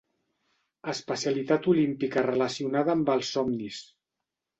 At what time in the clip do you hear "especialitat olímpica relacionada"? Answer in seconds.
0.93-2.95